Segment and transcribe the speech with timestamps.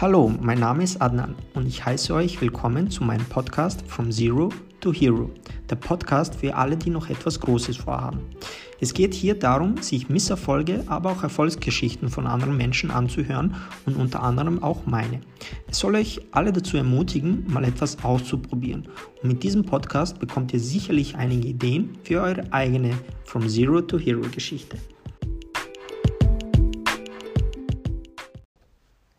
[0.00, 4.48] Hallo, mein Name ist Adnan und ich heiße euch willkommen zu meinem Podcast From Zero
[4.80, 5.30] to Hero,
[5.70, 8.20] der Podcast für alle, die noch etwas Großes vorhaben.
[8.80, 13.54] Es geht hier darum, sich Misserfolge, aber auch Erfolgsgeschichten von anderen Menschen anzuhören
[13.86, 15.20] und unter anderem auch meine.
[15.70, 18.88] Es soll euch alle dazu ermutigen, mal etwas auszuprobieren.
[19.22, 22.92] Und mit diesem Podcast bekommt ihr sicherlich einige Ideen für eure eigene
[23.24, 24.78] From Zero to Hero Geschichte.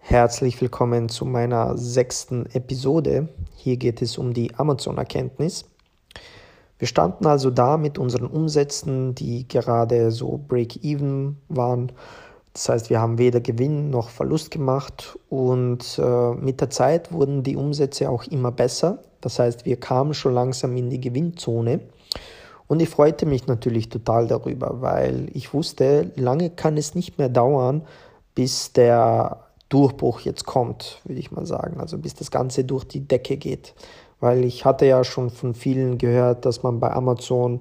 [0.05, 3.30] Herzlich willkommen zu meiner sechsten Episode.
[3.55, 5.63] Hier geht es um die Amazon-Erkenntnis.
[6.77, 11.93] Wir standen also da mit unseren Umsätzen, die gerade so Break-Even waren.
[12.52, 17.43] Das heißt, wir haben weder Gewinn noch Verlust gemacht und äh, mit der Zeit wurden
[17.43, 18.99] die Umsätze auch immer besser.
[19.21, 21.79] Das heißt, wir kamen schon langsam in die Gewinnzone.
[22.67, 27.29] Und ich freute mich natürlich total darüber, weil ich wusste, lange kann es nicht mehr
[27.29, 27.84] dauern,
[28.35, 29.40] bis der
[29.73, 31.80] Durchbruch jetzt kommt, würde ich mal sagen.
[31.80, 33.74] Also bis das Ganze durch die Decke geht.
[34.20, 37.60] Weil ich hatte ja schon von vielen gehört, dass man bei Amazon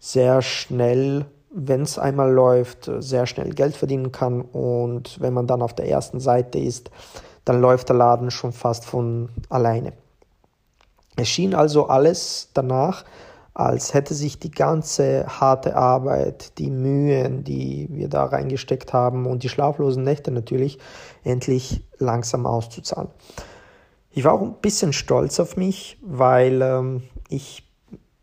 [0.00, 4.40] sehr schnell, wenn es einmal läuft, sehr schnell Geld verdienen kann.
[4.40, 6.90] Und wenn man dann auf der ersten Seite ist,
[7.44, 9.92] dann läuft der Laden schon fast von alleine.
[11.14, 13.04] Es schien also alles danach,
[13.54, 19.42] als hätte sich die ganze harte Arbeit, die Mühen, die wir da reingesteckt haben und
[19.42, 20.78] die schlaflosen Nächte natürlich,
[21.22, 23.10] endlich langsam auszuzahlen.
[24.10, 27.66] Ich war auch ein bisschen stolz auf mich, weil ähm, ich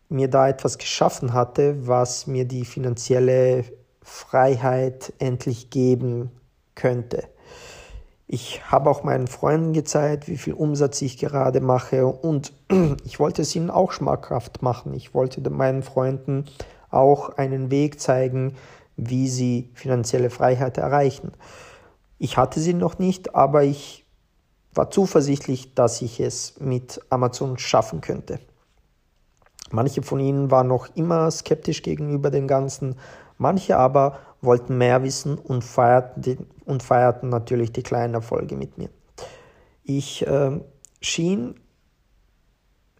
[0.08, 3.64] mir da etwas geschaffen hatte, was mir die finanzielle
[4.02, 6.30] Freiheit endlich geben
[6.74, 7.24] könnte.
[8.32, 12.52] Ich habe auch meinen Freunden gezeigt, wie viel Umsatz ich gerade mache und
[13.04, 14.94] ich wollte es ihnen auch schmackhaft machen.
[14.94, 16.44] Ich wollte meinen Freunden
[16.90, 18.54] auch einen Weg zeigen,
[18.96, 21.32] wie sie finanzielle Freiheit erreichen.
[22.18, 24.06] Ich hatte sie noch nicht, aber ich
[24.74, 28.38] war zuversichtlich, dass ich es mit Amazon schaffen könnte.
[29.72, 32.94] Manche von ihnen waren noch immer skeptisch gegenüber dem Ganzen,
[33.40, 38.90] manche aber wollten mehr wissen und feierten, und feierten natürlich die kleinen Erfolge mit mir.
[39.82, 40.60] Ich äh,
[41.00, 41.54] schien,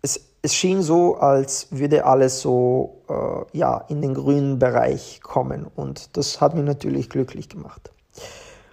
[0.03, 5.67] es, es schien so, als würde alles so äh, ja, in den grünen Bereich kommen
[5.67, 7.93] und das hat mich natürlich glücklich gemacht.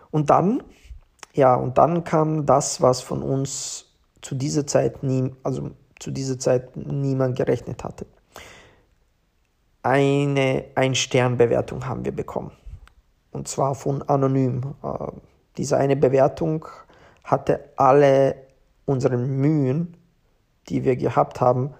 [0.09, 0.63] Und dann,
[1.34, 3.85] ja, und dann kam das, was von uns
[4.22, 8.05] zu dieser Zeit nie, also zu dieser Zeit niemand gerechnet hatte
[9.88, 12.52] eine Ein-Stern-Bewertung haben wir bekommen.
[13.31, 14.75] Und zwar von Anonym.
[14.84, 15.12] Äh,
[15.56, 16.66] diese eine Bewertung
[17.24, 18.36] hatte alle
[18.86, 19.96] unsere Mühen,
[20.68, 21.74] die wir gehabt haben,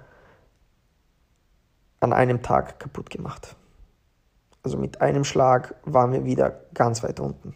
[2.00, 3.56] an einem Tag kaputt gemacht.
[4.64, 7.56] Also mit einem Schlag waren wir wieder ganz weit unten.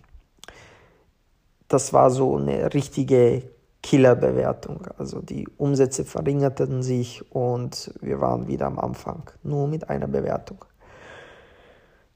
[1.69, 3.44] Das war so eine richtige
[3.81, 4.87] Killerbewertung.
[4.97, 10.65] Also die Umsätze verringerten sich und wir waren wieder am Anfang, nur mit einer Bewertung.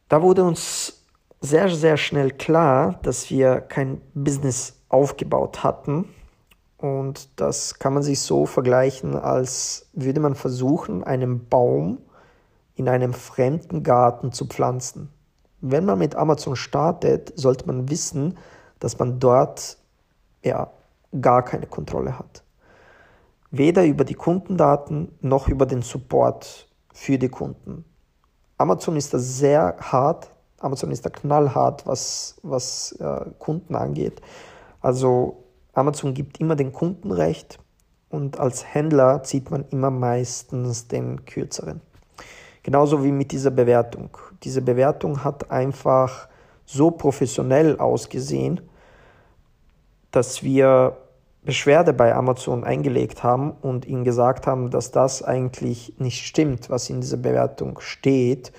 [0.07, 1.03] Da wurde uns
[1.41, 6.09] sehr, sehr schnell klar, dass wir kein Business aufgebaut hatten.
[6.77, 11.99] Und das kann man sich so vergleichen, als würde man versuchen, einen Baum
[12.75, 15.09] in einem fremden Garten zu pflanzen.
[15.61, 18.37] Wenn man mit Amazon startet, sollte man wissen,
[18.79, 19.77] dass man dort
[20.43, 20.71] ja,
[21.21, 22.43] gar keine Kontrolle hat.
[23.51, 27.85] Weder über die Kundendaten noch über den Support für die Kunden.
[28.57, 34.21] Amazon ist da sehr hart, Amazon ist da knallhart, was, was äh, Kunden angeht.
[34.81, 35.43] Also
[35.73, 37.59] Amazon gibt immer den Kunden recht
[38.09, 41.81] und als Händler zieht man immer meistens den kürzeren.
[42.63, 44.17] Genauso wie mit dieser Bewertung.
[44.43, 46.27] Diese Bewertung hat einfach
[46.65, 48.61] so professionell ausgesehen,
[50.11, 50.97] dass wir
[51.45, 56.89] Beschwerde bei Amazon eingelegt haben und ihnen gesagt haben, dass das eigentlich nicht stimmt, was
[56.89, 58.51] in dieser Bewertung steht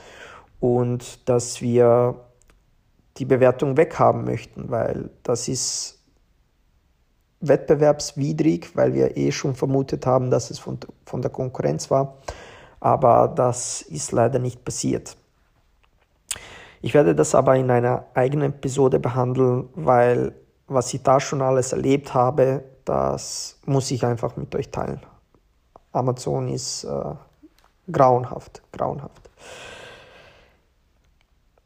[0.60, 2.14] und dass wir
[3.18, 5.98] die Bewertung weghaben möchten, weil das ist
[7.40, 12.18] wettbewerbswidrig, weil wir eh schon vermutet haben, dass es von, von der Konkurrenz war,
[12.78, 15.16] aber das ist leider nicht passiert.
[16.82, 20.34] Ich werde das aber in einer eigenen Episode behandeln, weil
[20.68, 25.00] was ich da schon alles erlebt habe, das muss ich einfach mit euch teilen.
[25.92, 27.14] Amazon ist äh,
[27.90, 29.28] grauenhaft, grauenhaft.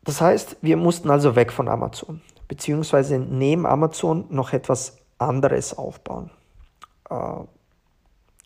[0.03, 6.31] Das heißt, wir mussten also weg von Amazon, beziehungsweise neben Amazon noch etwas anderes aufbauen,
[7.11, 7.15] äh,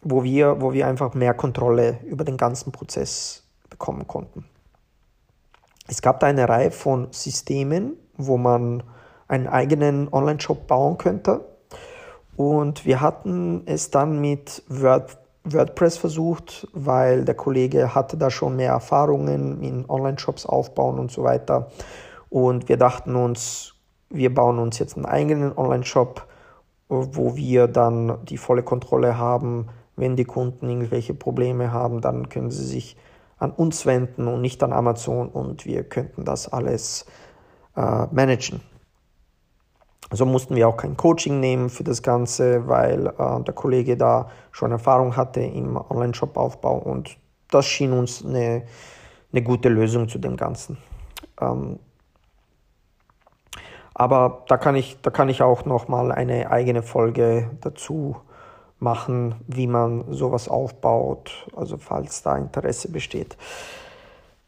[0.02, 4.46] wo, wir, wo wir einfach mehr Kontrolle über den ganzen Prozess bekommen konnten.
[5.86, 8.82] Es gab da eine Reihe von Systemen, wo man
[9.28, 11.53] einen eigenen Online-Shop bauen könnte
[12.36, 18.56] Und wir hatten es dann mit Word, WordPress versucht, weil der Kollege hatte da schon
[18.56, 21.70] mehr Erfahrungen in Online-Shops aufbauen und so weiter.
[22.30, 23.74] Und wir dachten uns,
[24.10, 26.26] wir bauen uns jetzt einen eigenen Online-Shop,
[26.88, 29.68] wo wir dann die volle Kontrolle haben.
[29.96, 32.96] Wenn die Kunden irgendwelche Probleme haben, dann können sie sich
[33.38, 37.06] an uns wenden und nicht an Amazon und wir könnten das alles
[37.76, 38.60] äh, managen.
[40.12, 44.28] So mussten wir auch kein Coaching nehmen für das Ganze, weil äh, der Kollege da
[44.52, 47.16] schon Erfahrung hatte im Online-Shop-Aufbau und
[47.50, 48.64] das schien uns eine,
[49.32, 50.78] eine gute Lösung zu dem Ganzen.
[51.40, 51.78] Ähm,
[53.94, 58.16] aber da kann ich, da kann ich auch noch mal eine eigene Folge dazu
[58.80, 63.36] machen, wie man sowas aufbaut, also falls da Interesse besteht.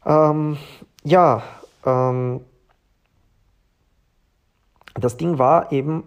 [0.05, 0.57] Ähm,
[1.03, 1.43] ja,
[1.85, 2.41] ähm,
[4.99, 6.03] das Ding war eben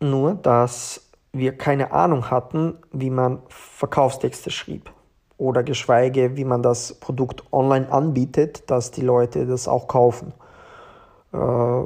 [0.00, 4.92] nur, dass wir keine Ahnung hatten, wie man Verkaufstexte schrieb
[5.36, 10.32] oder geschweige, wie man das Produkt online anbietet, dass die Leute das auch kaufen.
[11.32, 11.82] Äh,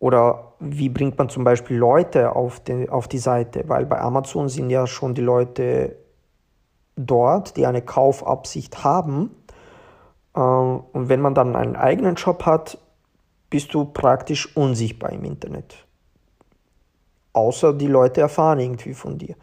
[0.00, 4.48] oder wie bringt man zum Beispiel Leute auf die, auf die Seite, weil bei Amazon
[4.48, 5.96] sind ja schon die Leute
[6.96, 9.30] dort, die eine Kaufabsicht haben.
[10.34, 12.78] Äh, und wenn man dann einen eigenen Shop hat,
[13.50, 15.76] bist du praktisch unsichtbar im Internet.
[17.32, 19.34] Außer die Leute erfahren irgendwie von dir.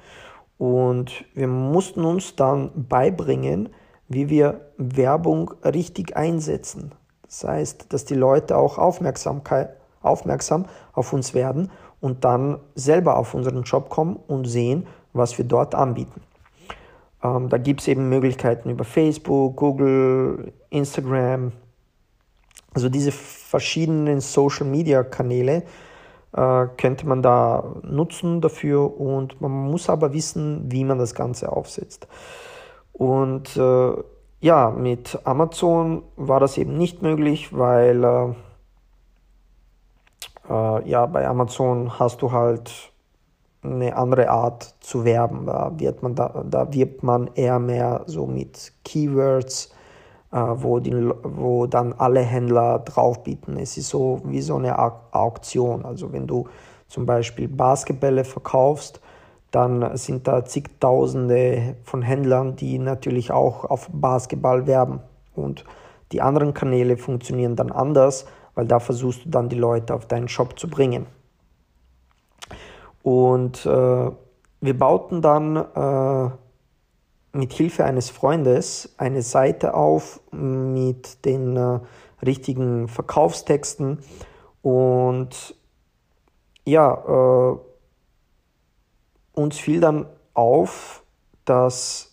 [0.58, 3.70] Und wir mussten uns dann beibringen,
[4.08, 6.92] wie wir Werbung richtig einsetzen.
[7.24, 13.34] Das heißt, dass die Leute auch Aufmerksamkeit, aufmerksam auf uns werden und dann selber auf
[13.34, 16.22] unseren Job kommen und sehen, was wir dort anbieten.
[17.24, 21.54] Ähm, da gibt es eben Möglichkeiten über Facebook, Google, Instagram,
[22.74, 25.64] also diese verschiedenen Social-Media-Kanäle
[26.34, 31.52] äh, könnte man da nutzen dafür und man muss aber wissen, wie man das Ganze
[31.52, 32.08] aufsetzt.
[32.94, 33.94] Und äh,
[34.40, 38.28] ja, mit Amazon war das eben nicht möglich, weil äh,
[40.50, 42.92] äh ja, bei Amazon hast du halt
[43.64, 45.46] eine andere Art zu werben.
[45.46, 49.72] Da wird man, da, da wirbt man eher mehr so mit Keywords
[50.32, 50.94] wo, die,
[51.24, 53.58] wo dann alle Händler drauf bieten.
[53.58, 55.86] Es ist so wie so eine Auktion.
[55.86, 56.48] Also wenn du
[56.88, 59.02] zum Beispiel Basketbälle verkaufst,
[59.52, 65.02] dann sind da zigtausende von Händlern, die natürlich auch auf Basketball werben.
[65.36, 65.66] Und
[66.14, 68.26] die anderen Kanäle funktionieren dann anders,
[68.56, 71.06] weil da versuchst du dann die Leute auf deinen Shop zu bringen.
[73.04, 74.12] Und äh,
[74.62, 76.32] wir bauten dann äh,
[77.34, 81.80] mit Hilfe eines Freundes eine Seite auf mit den äh,
[82.26, 84.00] richtigen Verkaufstexten
[84.62, 85.56] und
[86.66, 87.58] ja, äh,
[89.34, 91.04] uns fiel dann auf,
[91.46, 92.12] dass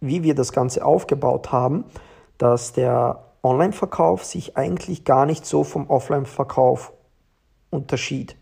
[0.00, 1.84] wie wir das Ganze aufgebaut haben,
[2.36, 6.92] dass der Online-Verkauf sich eigentlich gar nicht so vom Offline-Verkauf
[7.70, 8.36] unterschied.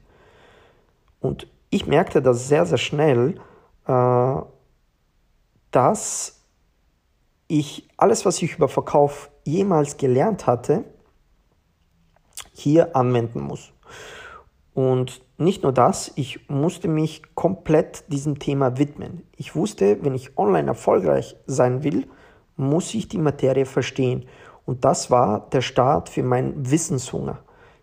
[1.21, 3.41] Und ich merkte das sehr, sehr schnell,
[3.87, 4.37] äh,
[5.71, 6.45] dass
[7.49, 10.85] ich alles, was ich über Verkauf jemals gelernt hatte,
[12.53, 13.73] hier anwenden muss.
[14.75, 19.27] Und nicht nur das, ich musste mich komplett diesem Thema widmen.
[19.37, 22.07] Ich wusste, wenn ich online erfolgreich sein will,
[22.57, 24.27] muss ich die Materie verstehen.
[24.67, 27.39] Und das war der Start für meinen Wissenshunger.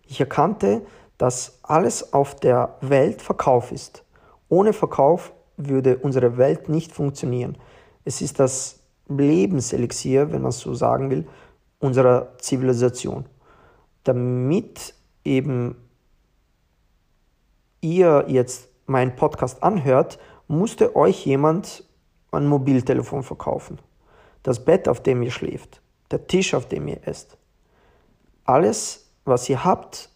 [0.06, 0.82] Ich erkannte,
[1.18, 4.04] dass alles auf der Welt Verkauf ist.
[4.48, 7.58] Ohne Verkauf würde unsere Welt nicht funktionieren.
[8.08, 11.28] Es ist das Lebenselixier, wenn man es so sagen will,
[11.78, 13.26] unserer Zivilisation.
[14.02, 15.76] Damit eben
[17.82, 21.84] ihr jetzt meinen Podcast anhört, musste euch jemand
[22.32, 23.78] ein Mobiltelefon verkaufen.
[24.42, 27.36] Das Bett, auf dem ihr schläft, der Tisch, auf dem ihr esst.
[28.44, 30.08] Alles, was ihr habt,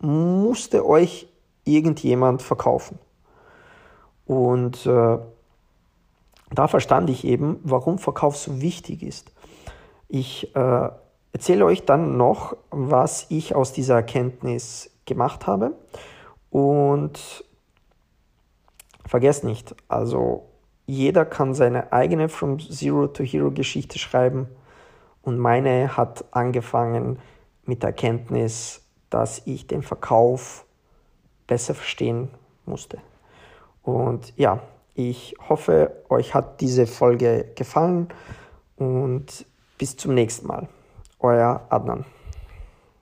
[0.00, 1.28] musste euch
[1.62, 2.98] irgendjemand verkaufen.
[4.26, 5.18] Und äh,
[6.50, 9.32] da verstand ich eben, warum Verkauf so wichtig ist.
[10.08, 10.88] Ich äh,
[11.32, 15.72] erzähle euch dann noch, was ich aus dieser Erkenntnis gemacht habe.
[16.50, 17.44] Und
[19.04, 20.46] vergesst nicht, also
[20.86, 24.48] jeder kann seine eigene From Zero to Hero Geschichte schreiben.
[25.22, 27.18] Und meine hat angefangen
[27.66, 30.64] mit der Erkenntnis, dass ich den Verkauf
[31.46, 32.30] besser verstehen
[32.64, 32.98] musste.
[33.82, 34.62] Und ja,
[34.98, 38.08] ich hoffe, euch hat diese Folge gefallen
[38.76, 39.46] und
[39.78, 40.68] bis zum nächsten Mal.
[41.20, 42.04] Euer Adnan.